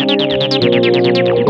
[0.00, 1.49] Thank you.